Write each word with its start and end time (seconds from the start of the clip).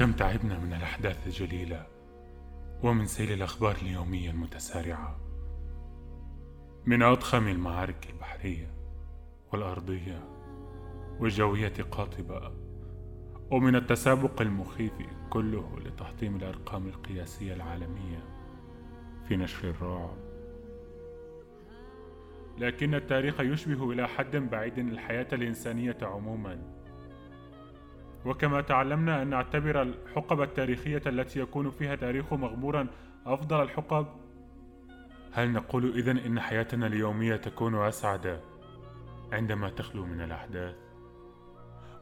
كم 0.00 0.12
تعبنا 0.12 0.58
من 0.58 0.72
الأحداث 0.72 1.26
الجليلة 1.26 1.86
ومن 2.82 3.06
سيل 3.06 3.32
الأخبار 3.32 3.76
اليومية 3.82 4.30
المتسارعة. 4.30 5.20
من 6.86 7.02
أضخم 7.02 7.48
المعارك 7.48 8.10
البحرية 8.10 8.66
والأرضية 9.52 10.28
والجوية 11.18 11.72
قاطبة 11.90 12.52
ومن 13.50 13.76
التسابق 13.76 14.40
المخيف 14.40 14.92
كله 15.30 15.78
لتحطيم 15.80 16.36
الأرقام 16.36 16.86
القياسية 16.86 17.54
العالمية 17.54 18.24
في 19.28 19.36
نشر 19.36 19.70
الرعب. 19.70 20.16
لكن 22.58 22.94
التاريخ 22.94 23.40
يشبه 23.40 23.92
إلى 23.92 24.08
حد 24.08 24.36
بعيد 24.36 24.78
الحياة 24.78 25.28
الإنسانية 25.32 25.98
عموما. 26.02 26.79
وكما 28.24 28.60
تعلمنا 28.60 29.22
أن 29.22 29.30
نعتبر 29.30 29.82
الحقب 29.82 30.42
التاريخية 30.42 31.02
التي 31.06 31.40
يكون 31.40 31.70
فيها 31.70 31.94
تاريخ 31.94 32.32
مغمورا 32.32 32.86
أفضل 33.26 33.62
الحقب. 33.62 34.06
هل 35.32 35.52
نقول 35.52 35.90
إذن 35.96 36.18
إن 36.18 36.40
حياتنا 36.40 36.86
اليومية 36.86 37.36
تكون 37.36 37.86
أسعد 37.86 38.40
عندما 39.32 39.70
تخلو 39.70 40.06
من 40.06 40.20
الأحداث؟ 40.20 40.74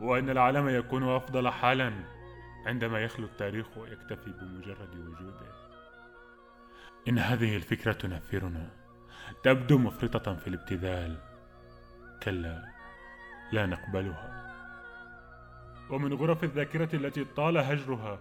وأن 0.00 0.30
العالم 0.30 0.68
يكون 0.68 1.08
أفضل 1.08 1.48
حالا 1.48 1.92
عندما 2.66 2.98
يخلو 2.98 3.26
التاريخ 3.26 3.78
ويكتفي 3.78 4.30
بمجرد 4.30 4.96
وجوده؟ 4.96 5.68
إن 7.08 7.18
هذه 7.18 7.56
الفكرة 7.56 7.92
تنفرنا 7.92 8.70
تبدو 9.42 9.78
مفرطة 9.78 10.34
في 10.34 10.48
الابتذال. 10.48 11.18
كلا 12.22 12.64
لا 13.52 13.66
نقبلها. 13.66 14.47
ومن 15.90 16.14
غرف 16.14 16.44
الذاكرة 16.44 16.96
التي 16.96 17.24
طال 17.24 17.58
هجرها 17.58 18.18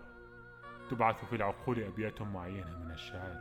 تبعث 0.89 1.25
في 1.25 1.35
العقول 1.35 1.83
أبيات 1.83 2.21
معينة 2.21 2.77
من 2.77 2.91
الشعر 2.91 3.35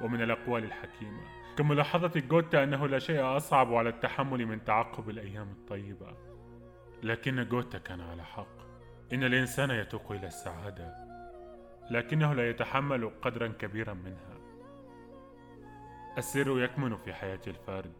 ومن 0.00 0.22
الأقوال 0.22 0.64
الحكيمة. 0.64 1.20
كملاحظة 1.58 2.20
جوتا 2.20 2.64
أنه 2.64 2.86
لا 2.86 2.98
شيء 2.98 3.36
أصعب 3.36 3.74
على 3.74 3.88
التحمل 3.88 4.46
من 4.46 4.64
تعقب 4.64 5.10
الأيام 5.10 5.50
الطيبة. 5.50 6.16
لكن 7.02 7.48
جوتا 7.48 7.78
كان 7.78 8.00
على 8.00 8.24
حق. 8.24 8.60
إن 9.12 9.24
الإنسان 9.24 9.70
يتوق 9.70 10.12
إلى 10.12 10.26
السعادة 10.26 10.94
لكنه 11.90 12.34
لا 12.34 12.50
يتحمل 12.50 13.10
قدرا 13.22 13.48
كبيرا 13.48 13.94
منها. 13.94 14.40
السر 16.18 16.60
يكمن 16.64 16.96
في 16.96 17.14
حياة 17.14 17.40
الفرد. 17.46 17.92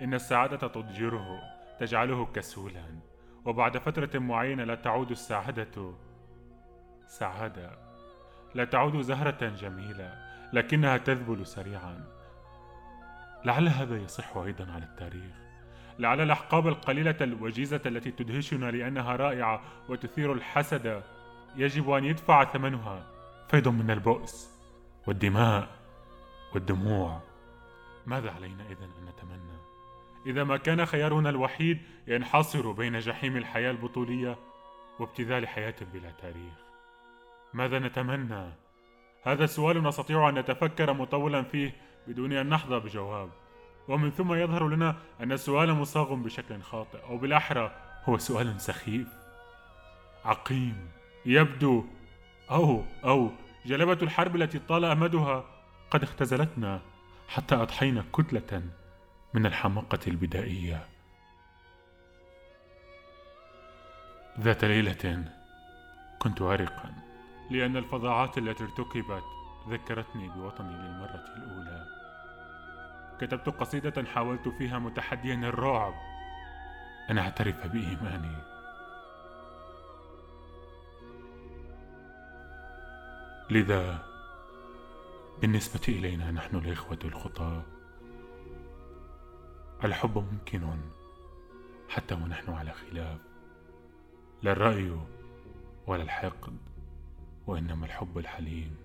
إن 0.00 0.14
السعادة 0.14 0.68
تضجره 0.68 1.40
تجعله 1.80 2.26
كسولا 2.26 3.13
وبعد 3.44 3.78
فترة 3.78 4.18
معينة 4.18 4.64
لا 4.64 4.74
تعود 4.74 5.10
السعادة 5.10 5.94
سعادة 7.06 7.70
لا 8.54 8.64
تعود 8.64 9.00
زهرة 9.00 9.48
جميلة 9.48 10.14
لكنها 10.52 10.96
تذبل 10.96 11.46
سريعا. 11.46 12.04
لعل 13.44 13.68
هذا 13.68 13.96
يصح 13.96 14.36
أيضا 14.36 14.72
على 14.72 14.84
التاريخ. 14.84 15.34
لعل 15.98 16.20
الأحقاب 16.20 16.68
القليلة 16.68 17.16
الوجيزة 17.20 17.80
التي 17.86 18.10
تدهشنا 18.10 18.70
لأنها 18.70 19.16
رائعة 19.16 19.62
وتثير 19.88 20.32
الحسد 20.32 21.02
يجب 21.56 21.90
أن 21.90 22.04
يدفع 22.04 22.44
ثمنها. 22.44 23.06
فيض 23.48 23.68
من 23.68 23.90
البؤس 23.90 24.50
والدماء 25.06 25.68
والدموع. 26.54 27.20
ماذا 28.06 28.30
علينا 28.30 28.64
إذن 28.64 28.82
أن 28.82 29.04
نتمنى؟ 29.04 29.73
إذا 30.26 30.44
ما 30.44 30.56
كان 30.56 30.86
خيارنا 30.86 31.30
الوحيد 31.30 31.78
ينحصر 32.06 32.72
بين 32.72 32.98
جحيم 32.98 33.36
الحياة 33.36 33.70
البطولية 33.70 34.36
وابتذال 35.00 35.48
حياة 35.48 35.74
بلا 35.92 36.10
تاريخ. 36.10 36.54
ماذا 37.54 37.78
نتمنى؟ 37.78 38.52
هذا 39.22 39.46
سؤال 39.46 39.82
نستطيع 39.82 40.28
أن 40.28 40.34
نتفكر 40.34 40.92
مطولا 40.92 41.42
فيه 41.42 41.74
بدون 42.06 42.32
أن 42.32 42.48
نحظى 42.48 42.80
بجواب. 42.80 43.30
ومن 43.88 44.10
ثم 44.10 44.34
يظهر 44.34 44.68
لنا 44.68 44.96
أن 45.20 45.32
السؤال 45.32 45.72
مصاغ 45.72 46.14
بشكل 46.14 46.62
خاطئ 46.62 46.98
أو 47.04 47.18
بالأحرى 47.18 47.72
هو 48.04 48.18
سؤال 48.18 48.60
سخيف. 48.60 49.08
عقيم 50.24 50.88
يبدو 51.26 51.84
أو 52.50 52.84
أو 53.04 53.30
جلبة 53.66 53.98
الحرب 54.02 54.36
التي 54.36 54.58
طال 54.58 54.84
أمدها 54.84 55.44
قد 55.90 56.02
اختزلتنا 56.02 56.80
حتى 57.28 57.54
أضحينا 57.54 58.04
كتلة. 58.12 58.62
من 59.34 59.46
الحماقة 59.46 59.98
البدائية. 60.06 60.86
ذات 64.40 64.64
ليلة 64.64 65.24
كنت 66.18 66.42
عرقا 66.42 66.94
لأن 67.50 67.76
الفظاعات 67.76 68.38
التي 68.38 68.64
ارتكبت 68.64 69.22
ذكرتني 69.68 70.28
بوطني 70.28 70.72
للمرة 70.72 71.24
الأولى. 71.36 71.86
كتبت 73.20 73.48
قصيدة 73.48 74.04
حاولت 74.04 74.48
فيها 74.48 74.78
متحديا 74.78 75.34
الرعب. 75.34 75.94
أن 77.10 77.18
أعترف 77.18 77.66
بإيماني. 77.66 78.36
لذا 83.50 83.98
بالنسبة 85.40 85.80
إلينا 85.88 86.30
نحن 86.30 86.56
الإخوة 86.56 86.98
الخطاة 87.04 87.73
الحب 89.84 90.18
ممكن 90.32 90.78
حتى 91.88 92.14
ونحن 92.14 92.50
على 92.52 92.72
خلاف 92.72 93.20
لا 94.42 94.52
الرأي 94.52 94.96
ولا 95.86 96.02
الحقد 96.02 96.56
وإنما 97.46 97.86
الحب 97.86 98.18
الحليم 98.18 98.76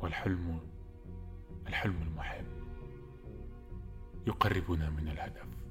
والحلم 0.00 0.60
الحلم 1.68 2.02
المحب 2.02 2.44
يقربنا 4.26 4.90
من 4.90 5.08
الهدف. 5.08 5.61